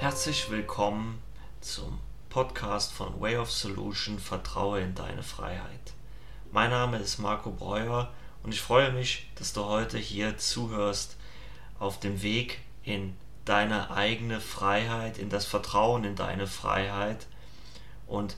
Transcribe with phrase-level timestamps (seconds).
[0.00, 1.22] Herzlich willkommen
[1.60, 5.92] zum Podcast von Way of Solution Vertraue in deine Freiheit.
[6.50, 11.16] Mein Name ist Marco Breuer und ich freue mich, dass du heute hier zuhörst
[11.78, 17.28] auf dem Weg in deine eigene Freiheit, in das Vertrauen in deine Freiheit.
[18.08, 18.36] Und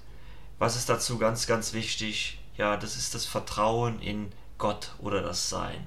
[0.61, 2.39] was ist dazu ganz, ganz wichtig?
[2.59, 5.87] Ja, das ist das Vertrauen in Gott oder das Sein.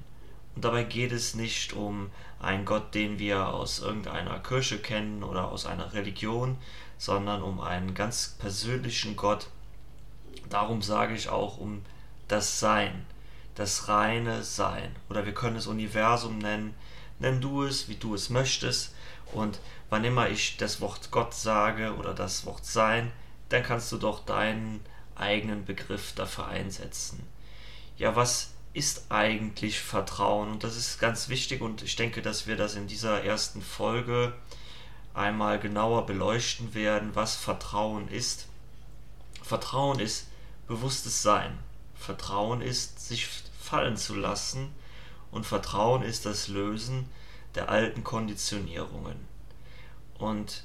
[0.55, 2.09] Und dabei geht es nicht um
[2.39, 6.57] einen Gott, den wir aus irgendeiner Kirche kennen oder aus einer Religion,
[6.97, 9.47] sondern um einen ganz persönlichen Gott.
[10.49, 11.83] Darum sage ich auch um
[12.27, 13.05] das Sein,
[13.53, 14.95] das reine Sein.
[15.07, 16.73] Oder wir können es Universum nennen.
[17.19, 18.95] Nenn du es, wie du es möchtest.
[19.33, 19.59] Und
[19.91, 23.11] wann immer ich das Wort Gott sage oder das Wort Sein,
[23.53, 24.83] dann kannst du doch deinen
[25.15, 27.21] eigenen Begriff dafür einsetzen.
[27.97, 30.51] Ja, was ist eigentlich Vertrauen?
[30.51, 34.33] Und das ist ganz wichtig und ich denke, dass wir das in dieser ersten Folge
[35.13, 38.47] einmal genauer beleuchten werden, was Vertrauen ist.
[39.43, 40.27] Vertrauen ist
[40.67, 41.59] bewusstes Sein.
[41.93, 43.27] Vertrauen ist sich
[43.59, 44.73] fallen zu lassen
[45.29, 47.07] und Vertrauen ist das Lösen
[47.53, 49.27] der alten Konditionierungen.
[50.17, 50.63] Und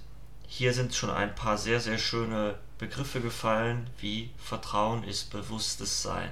[0.51, 6.31] hier sind schon ein paar sehr, sehr schöne Begriffe gefallen, wie Vertrauen ist bewusstes Sein.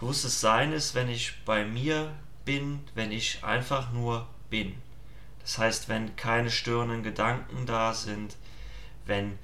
[0.00, 2.12] Bewusstes Sein ist, wenn ich bei mir
[2.44, 4.74] bin, wenn ich einfach nur bin.
[5.42, 8.36] Das heißt, wenn keine störenden Gedanken da sind,
[9.06, 9.38] wenn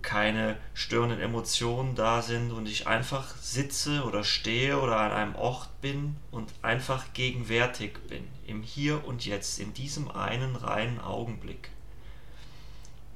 [0.00, 5.68] keine störenden Emotionen da sind und ich einfach sitze oder stehe oder an einem Ort
[5.82, 11.70] bin und einfach gegenwärtig bin, im Hier und Jetzt, in diesem einen reinen Augenblick.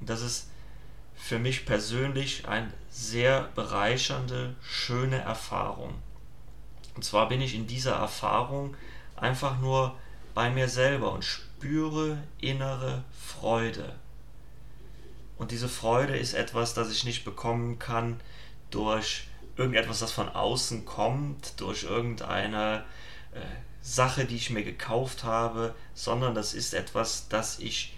[0.03, 0.49] Und das ist
[1.15, 5.95] für mich persönlich eine sehr bereichernde, schöne Erfahrung.
[6.97, 8.77] Und zwar bin ich in dieser Erfahrung
[9.15, 9.95] einfach nur
[10.35, 13.95] bei mir selber und spüre innere Freude.
[15.39, 18.21] Und diese Freude ist etwas, das ich nicht bekommen kann
[18.73, 22.85] durch irgendetwas, das von außen kommt, durch irgendeine
[23.35, 23.39] äh,
[23.83, 27.95] Sache, die ich mir gekauft habe, sondern das ist etwas, das ich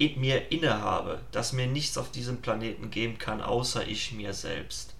[0.00, 4.94] in mir innehabe, das mir nichts auf diesem Planeten geben kann, außer ich mir selbst.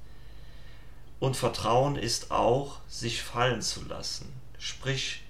[1.18, 5.22] Und Vertrauen ist auch, sich fallen zu lassen, sprich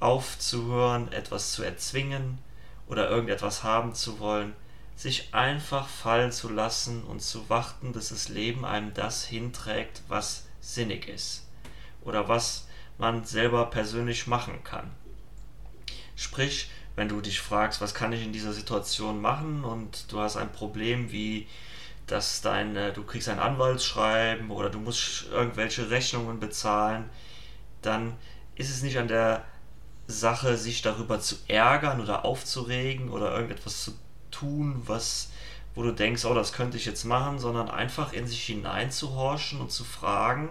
[0.00, 2.38] aufzuhören, etwas zu erzwingen
[2.88, 4.52] oder irgendetwas haben zu wollen,
[4.96, 10.46] sich einfach fallen zu lassen und zu warten, dass das Leben einem das hinträgt, was
[10.60, 11.46] sinnig ist
[12.02, 12.66] oder was
[12.98, 14.90] man selber persönlich machen kann.
[16.16, 19.64] Sprich, wenn du dich fragst, was kann ich in dieser Situation machen?
[19.64, 21.46] Und du hast ein Problem wie
[22.08, 27.08] dass deine, du kriegst ein Anwaltsschreiben oder du musst irgendwelche Rechnungen bezahlen,
[27.82, 28.14] dann
[28.56, 29.44] ist es nicht an der
[30.06, 33.92] Sache, sich darüber zu ärgern oder aufzuregen oder irgendetwas zu
[34.30, 35.30] tun, was,
[35.74, 39.70] wo du denkst, oh, das könnte ich jetzt machen, sondern einfach in sich hineinzuhorchen und
[39.70, 40.48] zu fragen,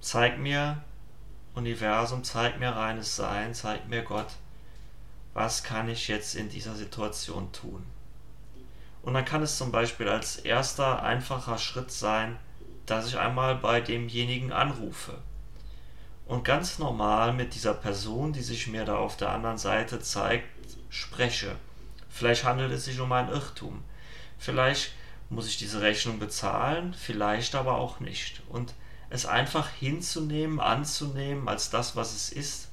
[0.00, 0.82] zeig mir
[1.58, 4.28] Universum, zeig mir reines Sein, zeig mir Gott,
[5.34, 7.84] was kann ich jetzt in dieser Situation tun?
[9.02, 12.36] Und dann kann es zum Beispiel als erster einfacher Schritt sein,
[12.86, 15.18] dass ich einmal bei demjenigen anrufe
[16.28, 20.46] und ganz normal mit dieser Person, die sich mir da auf der anderen Seite zeigt,
[20.90, 21.56] spreche.
[22.10, 23.82] Vielleicht handelt es sich um einen Irrtum.
[24.38, 24.92] Vielleicht
[25.30, 28.42] muss ich diese Rechnung bezahlen, vielleicht aber auch nicht.
[28.50, 28.74] Und
[29.10, 32.68] es einfach hinzunehmen, anzunehmen als das, was es ist.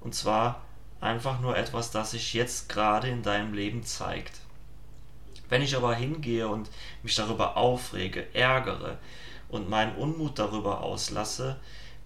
[0.00, 0.62] Und zwar
[1.00, 4.40] einfach nur etwas, das sich jetzt gerade in deinem Leben zeigt.
[5.48, 6.70] Wenn ich aber hingehe und
[7.02, 8.98] mich darüber aufrege, ärgere
[9.48, 11.58] und meinen Unmut darüber auslasse,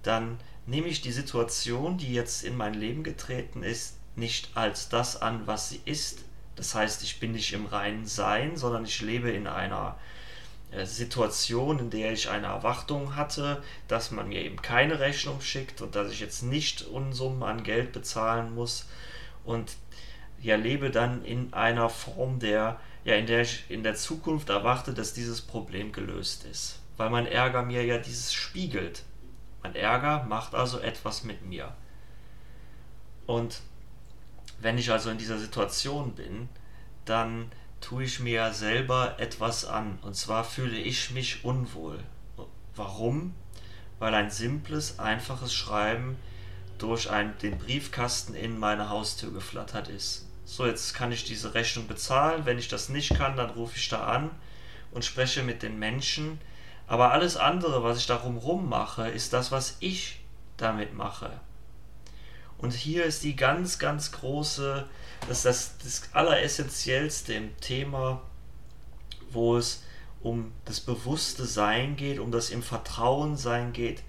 [0.03, 5.21] dann nehme ich die Situation, die jetzt in mein Leben getreten ist, nicht als das
[5.21, 6.25] an, was sie ist.
[6.57, 9.99] Das heißt, ich bin nicht im reinen Sein, sondern ich lebe in einer
[10.83, 15.95] Situation, in der ich eine Erwartung hatte, dass man mir eben keine Rechnung schickt und
[15.95, 18.87] dass ich jetzt nicht Unsummen an Geld bezahlen muss
[19.45, 19.77] und
[20.41, 24.95] ja lebe dann in einer Form der ja in der ich in der Zukunft erwarte,
[24.95, 29.05] dass dieses Problem gelöst ist, weil mein Ärger mir ja dieses spiegelt.
[29.63, 31.73] Mein Ärger macht also etwas mit mir.
[33.27, 33.61] Und
[34.61, 36.49] wenn ich also in dieser Situation bin,
[37.05, 37.51] dann
[37.85, 39.99] tue ich mir selber etwas an.
[40.03, 41.99] Und zwar fühle ich mich unwohl.
[42.75, 43.35] Warum?
[43.99, 46.17] Weil ein simples, einfaches Schreiben
[46.79, 50.27] durch ein, den Briefkasten in meine Haustür geflattert ist.
[50.45, 52.47] So, jetzt kann ich diese Rechnung bezahlen.
[52.47, 54.31] Wenn ich das nicht kann, dann rufe ich da an
[54.93, 56.41] und spreche mit den Menschen,
[56.87, 60.21] aber alles andere, was ich darum rum mache, ist das, was ich
[60.57, 61.31] damit mache.
[62.65, 64.89] Und hier ist die ganz, ganz große,
[65.29, 68.23] das ist das, das Alleressentiellste im Thema,
[69.31, 69.83] wo es
[70.23, 74.03] um das bewusste Sein geht, um das im Vertrauen sein geht.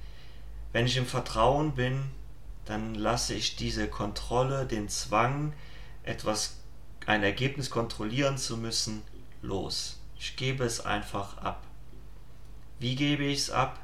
[0.71, 2.05] Wenn ich im Vertrauen bin,
[2.63, 5.51] dann lasse ich diese Kontrolle, den Zwang,
[6.03, 6.55] etwas,
[7.05, 9.01] ein Ergebnis kontrollieren zu müssen,
[9.41, 9.99] los.
[10.17, 11.61] Ich gebe es einfach ab.
[12.79, 13.81] Wie gebe ich es ab?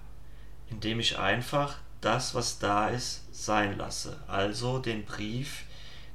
[0.70, 4.18] Indem ich einfach das, was da ist, sein lasse.
[4.28, 5.64] Also den Brief,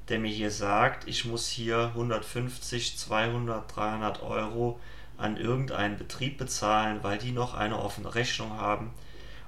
[0.09, 4.79] der mir hier sagt, ich muss hier 150, 200, 300 Euro
[5.17, 8.93] an irgendeinen Betrieb bezahlen, weil die noch eine offene Rechnung haben.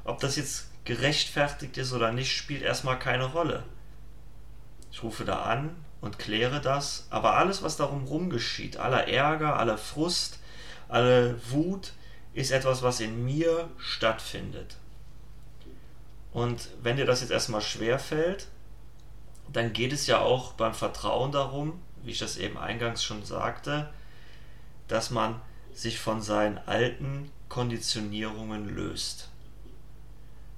[0.05, 3.65] Ob das jetzt gerechtfertigt ist oder nicht, spielt erstmal keine Rolle.
[4.91, 9.59] Ich rufe da an und kläre das, aber alles, was darum rum geschieht, aller Ärger,
[9.59, 10.39] aller Frust,
[10.89, 11.93] alle Wut,
[12.33, 14.77] ist etwas, was in mir stattfindet.
[16.33, 18.49] Und wenn dir das jetzt erstmal schwer fällt,
[19.53, 23.91] dann geht es ja auch beim Vertrauen darum, wie ich das eben eingangs schon sagte,
[24.89, 25.41] dass man
[25.73, 29.29] sich von seinen alten Konditionierungen löst.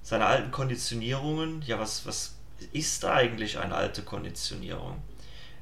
[0.03, 2.35] Seine alten Konditionierungen, ja, was, was
[2.73, 5.01] ist da eigentlich eine alte Konditionierung?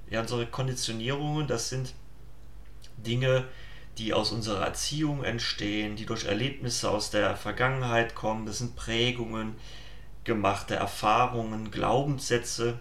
[0.10, 1.94] Ja, unsere Konditionierungen, das sind
[2.98, 3.46] Dinge,
[3.98, 9.56] die aus unserer Erziehung entstehen, die durch Erlebnisse aus der Vergangenheit kommen, das sind Prägungen,
[10.30, 12.80] gemachte Erfahrungen, Glaubenssätze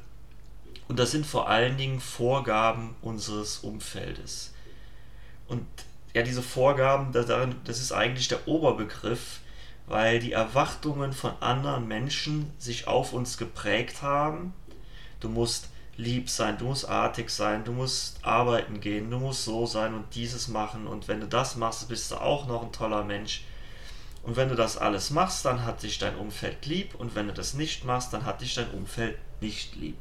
[0.89, 4.55] und das sind vor allen Dingen Vorgaben unseres Umfeldes.
[5.47, 5.67] Und
[6.15, 9.41] ja, diese Vorgaben, das, ist eigentlich der Oberbegriff,
[9.87, 14.55] weil die Erwartungen von anderen Menschen sich auf uns geprägt haben.
[15.21, 19.67] Du musst lieb sein, du musst artig sein, du musst arbeiten gehen, du musst so
[19.67, 23.05] sein und dieses machen und wenn du das machst, bist du auch noch ein toller
[23.05, 23.45] Mensch.
[24.23, 27.33] Und wenn du das alles machst, dann hat dich dein Umfeld lieb und wenn du
[27.33, 29.97] das nicht machst, dann hat dich dein Umfeld nicht lieb.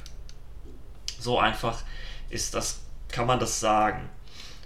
[1.19, 1.81] So einfach
[2.29, 4.09] ist das, kann man das sagen.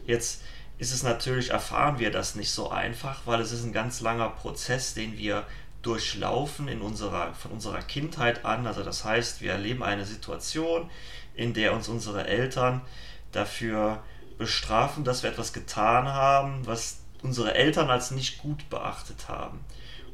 [0.06, 0.42] Jetzt
[0.80, 4.30] ist es natürlich, erfahren wir das nicht so einfach, weil es ist ein ganz langer
[4.30, 5.46] Prozess, den wir
[5.82, 8.66] durchlaufen in unserer, von unserer Kindheit an.
[8.68, 10.90] Also das heißt, wir erleben eine Situation,
[11.36, 12.82] in der uns unsere Eltern
[13.32, 14.04] dafür
[14.38, 19.60] bestrafen, dass wir etwas getan haben, was unsere Eltern als nicht gut beachtet haben.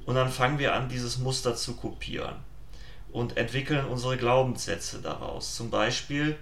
[0.05, 2.35] Und dann fangen wir an, dieses Muster zu kopieren
[3.11, 5.55] und entwickeln unsere Glaubenssätze daraus.
[5.55, 6.37] Zum Beispiel,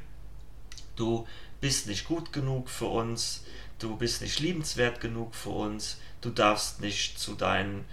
[0.95, 1.27] du
[1.61, 3.43] bist nicht gut genug für uns,
[3.79, 7.85] du bist nicht liebenswert genug für uns, du darfst nicht zu deinen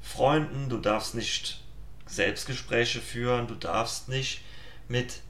[0.00, 1.62] Freunden, du darfst nicht
[2.06, 4.40] Selbstgespräche führen, du darfst nicht
[4.88, 5.20] mit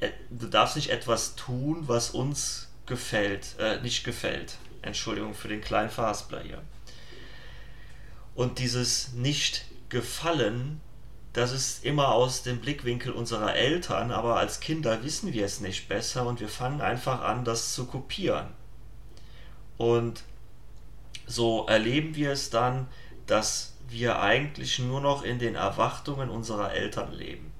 [0.00, 4.58] äh, du darfst nicht etwas tun, was uns gefällt, äh, nicht gefällt.
[4.86, 6.62] Entschuldigung für den kleinen Verhaspler hier.
[8.34, 10.80] Und dieses Nicht-Gefallen,
[11.32, 15.88] das ist immer aus dem Blickwinkel unserer Eltern, aber als Kinder wissen wir es nicht
[15.88, 18.48] besser und wir fangen einfach an, das zu kopieren.
[19.76, 20.22] Und
[21.26, 22.86] so erleben wir es dann,
[23.26, 27.52] dass wir eigentlich nur noch in den Erwartungen unserer Eltern leben.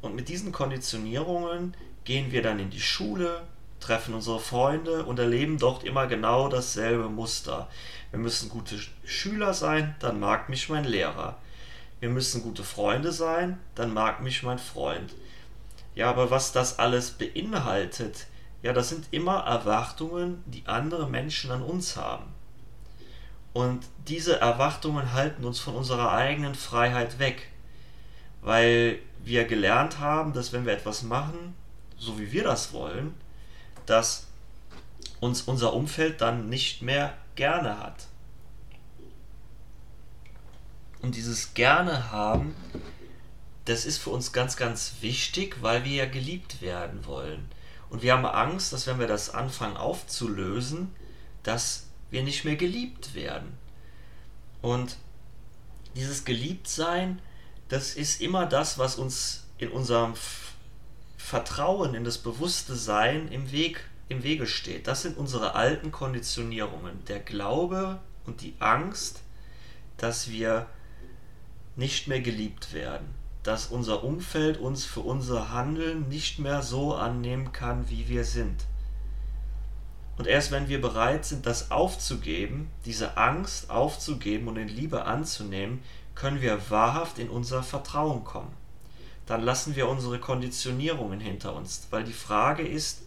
[0.00, 3.42] Und mit diesen Konditionierungen gehen wir dann in die Schule,
[3.82, 7.68] treffen unsere Freunde und erleben dort immer genau dasselbe Muster.
[8.10, 11.36] Wir müssen gute Schüler sein, dann mag mich mein Lehrer.
[12.00, 15.14] Wir müssen gute Freunde sein, dann mag mich mein Freund.
[15.94, 18.26] Ja, aber was das alles beinhaltet,
[18.62, 22.26] ja, das sind immer Erwartungen, die andere Menschen an uns haben.
[23.52, 27.48] Und diese Erwartungen halten uns von unserer eigenen Freiheit weg,
[28.40, 31.54] weil wir gelernt haben, dass wenn wir etwas machen,
[31.98, 33.14] so wie wir das wollen,
[33.86, 34.26] dass
[35.20, 38.06] uns unser Umfeld dann nicht mehr gerne hat.
[41.00, 42.54] Und dieses gerne haben,
[43.64, 47.48] das ist für uns ganz, ganz wichtig, weil wir ja geliebt werden wollen.
[47.90, 50.94] Und wir haben Angst, dass wenn wir das anfangen aufzulösen,
[51.42, 53.52] dass wir nicht mehr geliebt werden.
[54.60, 54.96] Und
[55.94, 57.20] dieses Geliebtsein,
[57.68, 60.14] das ist immer das, was uns in unserem
[61.22, 64.86] Vertrauen in das bewusste Sein im Weg im Wege steht.
[64.86, 67.02] Das sind unsere alten Konditionierungen.
[67.06, 69.22] Der Glaube und die Angst,
[69.96, 70.66] dass wir
[71.76, 73.06] nicht mehr geliebt werden.
[73.44, 78.66] Dass unser Umfeld uns für unser Handeln nicht mehr so annehmen kann, wie wir sind.
[80.18, 85.82] Und erst wenn wir bereit sind, das aufzugeben, diese Angst aufzugeben und in Liebe anzunehmen,
[86.14, 88.61] können wir wahrhaft in unser Vertrauen kommen
[89.26, 91.86] dann lassen wir unsere Konditionierungen hinter uns.
[91.90, 93.02] Weil die Frage ist,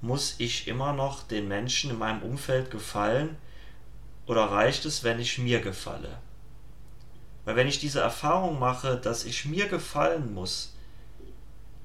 [0.00, 3.36] muss ich immer noch den Menschen in meinem Umfeld gefallen
[4.26, 6.18] oder reicht es, wenn ich mir gefalle?
[7.44, 10.74] Weil wenn ich diese Erfahrung mache, dass ich mir gefallen muss,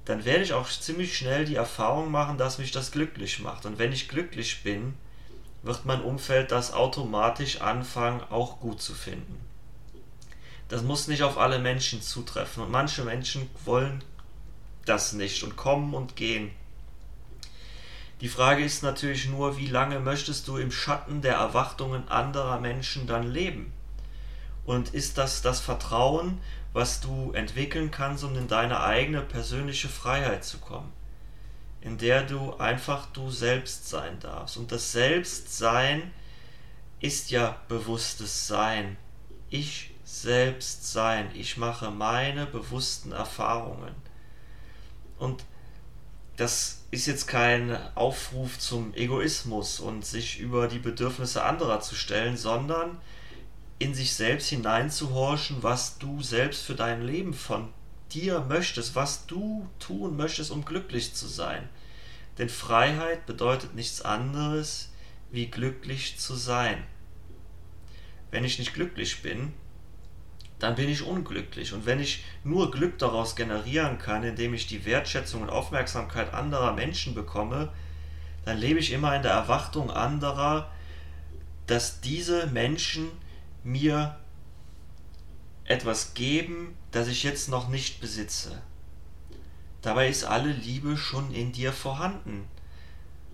[0.06, 3.66] dann werde ich auch ziemlich schnell die Erfahrung machen, dass mich das glücklich macht.
[3.66, 4.96] Und wenn ich glücklich bin,
[5.62, 9.40] wird mein Umfeld das automatisch anfangen, auch gut zu finden.
[10.70, 12.64] Das muss nicht auf alle Menschen zutreffen.
[12.64, 14.04] Und manche Menschen wollen
[14.86, 16.52] das nicht und kommen und gehen.
[18.22, 23.06] Die Frage ist natürlich nur, wie lange möchtest du im Schatten der Erwartungen anderer Menschen
[23.06, 23.74] dann leben?
[24.66, 26.40] Und ist das das Vertrauen,
[26.72, 30.92] was du entwickeln kannst, um in deine eigene persönliche Freiheit zu kommen?
[31.82, 34.56] In der du einfach du selbst sein darfst.
[34.56, 36.12] Und das Selbstsein
[37.02, 38.96] ist ja bewusstes Sein.
[39.50, 41.30] Ich selbst sein.
[41.34, 43.96] Ich mache meine bewussten Erfahrungen.
[45.18, 45.44] Und
[46.38, 52.38] das ist jetzt kein Aufruf zum Egoismus und sich über die Bedürfnisse anderer zu stellen,
[52.38, 53.00] sondern
[53.80, 57.70] in sich selbst hineinzuhorchen, was du selbst für dein Leben von
[58.12, 61.68] dir möchtest, was du tun möchtest, um glücklich zu sein.
[62.38, 64.90] Denn Freiheit bedeutet nichts anderes,
[65.32, 66.84] wie glücklich zu sein.
[68.32, 69.54] Wenn ich nicht glücklich bin,
[70.64, 71.74] dann bin ich unglücklich.
[71.74, 76.72] Und wenn ich nur Glück daraus generieren kann, indem ich die Wertschätzung und Aufmerksamkeit anderer
[76.72, 77.68] Menschen bekomme,
[78.46, 80.72] dann lebe ich immer in der Erwartung anderer,
[81.68, 83.12] dass diese Menschen
[83.66, 84.16] mir
[85.66, 88.62] etwas geben, das ich jetzt noch nicht besitze.
[89.82, 92.48] Dabei ist alle Liebe schon in dir vorhanden.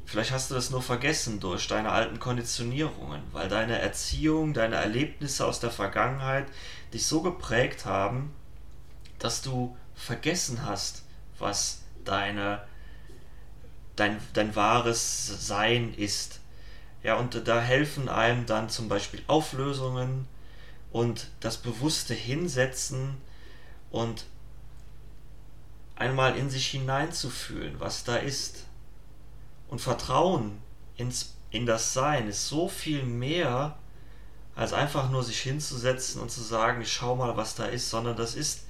[0.04, 5.46] Vielleicht hast du das nur vergessen durch deine alten Konditionierungen, weil deine Erziehung, deine Erlebnisse
[5.46, 6.48] aus der Vergangenheit
[6.94, 8.34] dich so geprägt haben,
[9.20, 11.04] dass du vergessen hast,
[11.38, 12.64] was deine,
[13.96, 16.40] dein, dein wahres Sein ist.
[17.04, 20.28] Ja, und da helfen einem dann zum Beispiel Auflösungen
[20.92, 23.18] und das bewusste Hinsetzen
[23.92, 24.26] und
[25.96, 28.66] einmal in sich hineinzufühlen, was da ist.
[29.68, 30.60] Und Vertrauen
[30.98, 33.78] ins, in das Sein ist so viel mehr,
[34.60, 38.36] als einfach nur sich hinzusetzen und zu sagen, schau mal, was da ist, sondern das
[38.36, 38.66] ist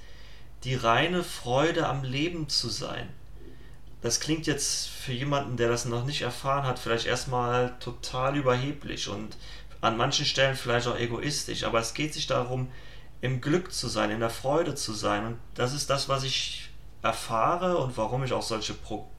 [0.62, 3.08] die reine Freude am Leben zu sein.
[4.00, 9.08] Das klingt jetzt für jemanden, der das noch nicht erfahren hat, vielleicht erstmal total überheblich
[9.08, 9.36] und
[9.80, 12.70] an manchen Stellen vielleicht auch egoistisch, aber es geht sich darum,
[13.20, 15.26] im Glück zu sein, in der Freude zu sein.
[15.26, 16.70] Und das ist das, was ich
[17.02, 19.10] erfahre und warum ich auch solche Pro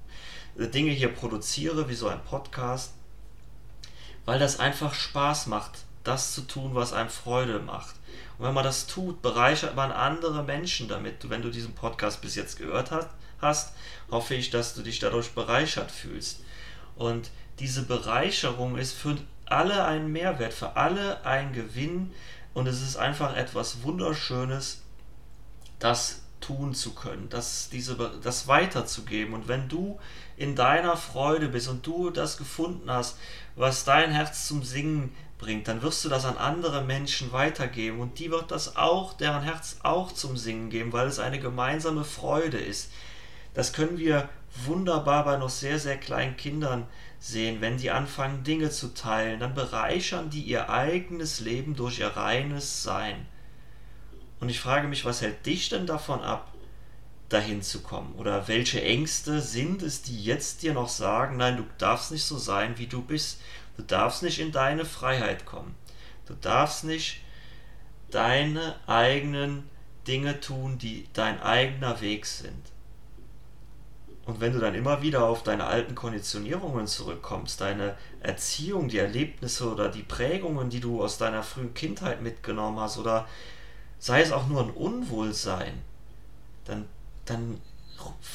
[0.55, 2.93] Dinge hier produziere, wie so ein Podcast,
[4.23, 7.95] weil das einfach Spaß macht, das zu tun, was einem Freude macht.
[8.37, 11.29] Und wenn man das tut, bereichert man andere Menschen damit.
[11.29, 12.91] Wenn du diesen Podcast bis jetzt gehört
[13.39, 13.73] hast,
[14.09, 16.41] hoffe ich, dass du dich dadurch bereichert fühlst.
[16.95, 17.29] Und
[17.59, 22.13] diese Bereicherung ist für alle ein Mehrwert, für alle ein Gewinn
[22.53, 24.81] und es ist einfach etwas Wunderschönes,
[25.79, 29.33] das tun zu können, das, diese, das weiterzugeben.
[29.33, 29.99] Und wenn du
[30.37, 33.17] in deiner Freude bist und du das gefunden hast,
[33.55, 38.19] was dein Herz zum Singen bringt, dann wirst du das an andere Menschen weitergeben und
[38.19, 42.57] die wird das auch, deren Herz auch zum Singen geben, weil es eine gemeinsame Freude
[42.57, 42.91] ist.
[43.53, 44.29] Das können wir
[44.65, 46.87] wunderbar bei noch sehr, sehr kleinen Kindern
[47.19, 47.59] sehen.
[47.59, 52.83] Wenn die anfangen, Dinge zu teilen, dann bereichern die ihr eigenes Leben durch ihr reines
[52.83, 53.25] Sein.
[54.39, 56.51] Und ich frage mich, was hält dich denn davon ab,
[57.29, 58.13] dahin zu kommen?
[58.15, 62.37] Oder welche Ängste sind es, die jetzt dir noch sagen, nein, du darfst nicht so
[62.37, 63.39] sein, wie du bist.
[63.77, 65.75] Du darfst nicht in deine Freiheit kommen.
[66.25, 67.21] Du darfst nicht
[68.09, 69.69] deine eigenen
[70.07, 72.71] Dinge tun, die dein eigener Weg sind.
[74.25, 79.71] Und wenn du dann immer wieder auf deine alten Konditionierungen zurückkommst, deine Erziehung, die Erlebnisse
[79.71, 83.27] oder die Prägungen, die du aus deiner frühen Kindheit mitgenommen hast oder
[83.99, 85.73] sei es auch nur ein Unwohlsein,
[86.65, 86.85] dann,
[87.25, 87.59] dann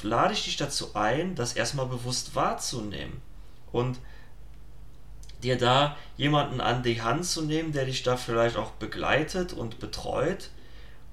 [0.02, 3.20] lade ich dich dazu ein, das erstmal bewusst wahrzunehmen
[3.72, 3.98] und
[5.46, 9.78] dir da jemanden an die Hand zu nehmen, der dich da vielleicht auch begleitet und
[9.78, 10.50] betreut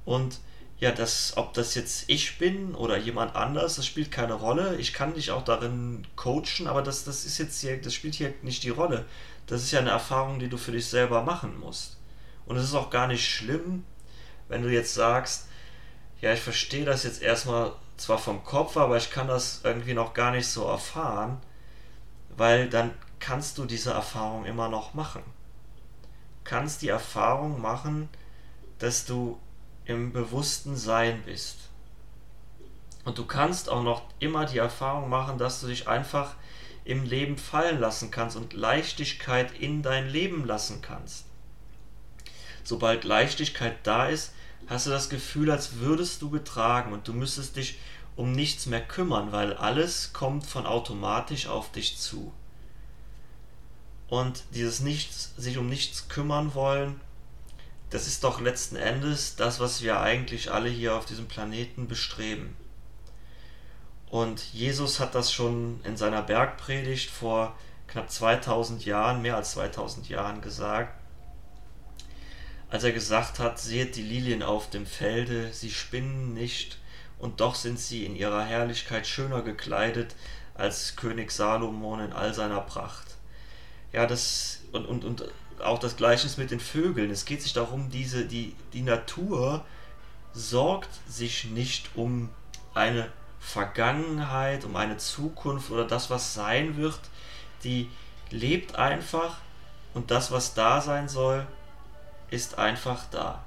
[0.06, 0.40] und
[0.80, 4.76] ja, das, ob das jetzt ich bin oder jemand anders, das spielt keine Rolle.
[4.76, 8.34] Ich kann dich auch darin coachen, aber das, das ist jetzt hier, das spielt hier
[8.42, 9.06] nicht die Rolle.
[9.48, 11.98] Das ist ja eine Erfahrung, die du für dich selber machen musst.
[12.46, 13.86] Und es ist auch gar nicht schlimm,
[14.50, 15.48] wenn du jetzt sagst,
[16.20, 20.14] ja, ich verstehe das jetzt erstmal zwar vom Kopf, aber ich kann das irgendwie noch
[20.14, 21.40] gar nicht so erfahren,
[22.36, 22.92] weil dann
[23.24, 25.24] kannst du diese Erfahrung immer noch machen.
[26.44, 28.10] Kannst die Erfahrung machen,
[28.80, 29.40] dass du
[29.86, 31.70] im bewussten Sein bist.
[33.06, 36.36] Und du kannst auch noch immer die Erfahrung machen, dass du dich einfach
[36.84, 41.24] im Leben fallen lassen kannst und Leichtigkeit in dein Leben lassen kannst.
[42.66, 44.34] sobald Leichtigkeit da ist,
[44.68, 47.80] hast du das Gefühl, als würdest du getragen und du müsstest dich
[48.18, 52.34] um nichts mehr kümmern, weil alles kommt von automatisch auf dich zu.
[54.14, 57.02] Und dieses Nichts, sich um nichts kümmern wollen,
[57.90, 62.56] das ist doch letzten Endes das, was wir eigentlich alle hier auf diesem Planeten bestreben.
[64.12, 70.08] Und Jesus hat das schon in seiner Bergpredigt vor knapp 2000 Jahren, mehr als 2000
[70.10, 70.96] Jahren gesagt,
[72.70, 76.78] als er gesagt hat, seht die Lilien auf dem Felde, sie spinnen nicht,
[77.18, 80.14] und doch sind sie in ihrer Herrlichkeit schöner gekleidet
[80.54, 83.13] als König Salomon in all seiner Pracht.
[83.94, 85.24] Ja, das und, und, und
[85.60, 87.12] auch das Gleichnis mit den Vögeln.
[87.12, 89.64] Es geht sich darum, diese, die, die Natur
[90.34, 92.30] sorgt sich nicht um
[92.74, 93.08] eine
[93.40, 97.00] Vergangenheit, um eine Zukunft oder das, was sein wird.
[97.64, 97.90] Die
[98.32, 99.38] lebt einfach
[99.94, 101.46] und das, was da sein soll,
[102.32, 103.44] ist einfach da.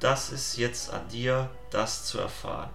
[0.00, 2.70] Das ist jetzt an dir, das zu erfahren.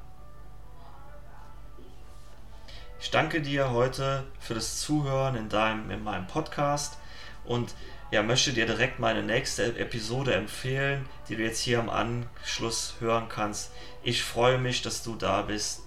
[3.02, 7.00] Ich danke dir heute für das Zuhören in, deinem, in meinem Podcast
[7.46, 7.74] und
[8.12, 13.28] ja, möchte dir direkt meine nächste Episode empfehlen, die du jetzt hier am Anschluss hören
[13.28, 13.72] kannst.
[14.04, 15.82] Ich freue mich, dass du da bist.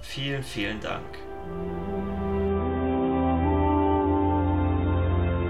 [0.00, 1.18] Vielen, vielen Dank.